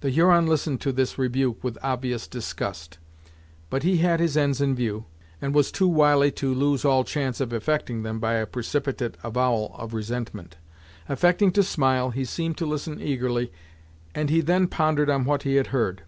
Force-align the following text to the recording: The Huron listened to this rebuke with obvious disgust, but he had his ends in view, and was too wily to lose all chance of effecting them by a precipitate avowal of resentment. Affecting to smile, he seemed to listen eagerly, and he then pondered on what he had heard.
The 0.00 0.10
Huron 0.10 0.48
listened 0.48 0.80
to 0.80 0.90
this 0.90 1.16
rebuke 1.16 1.62
with 1.62 1.78
obvious 1.80 2.26
disgust, 2.26 2.98
but 3.70 3.84
he 3.84 3.98
had 3.98 4.18
his 4.18 4.36
ends 4.36 4.60
in 4.60 4.74
view, 4.74 5.04
and 5.40 5.54
was 5.54 5.70
too 5.70 5.86
wily 5.86 6.32
to 6.32 6.52
lose 6.52 6.84
all 6.84 7.04
chance 7.04 7.40
of 7.40 7.52
effecting 7.52 8.02
them 8.02 8.18
by 8.18 8.32
a 8.34 8.46
precipitate 8.46 9.16
avowal 9.22 9.76
of 9.78 9.94
resentment. 9.94 10.56
Affecting 11.08 11.52
to 11.52 11.62
smile, 11.62 12.10
he 12.10 12.24
seemed 12.24 12.58
to 12.58 12.66
listen 12.66 13.00
eagerly, 13.00 13.52
and 14.12 14.28
he 14.28 14.40
then 14.40 14.66
pondered 14.66 15.08
on 15.08 15.24
what 15.24 15.44
he 15.44 15.54
had 15.54 15.68
heard. 15.68 16.02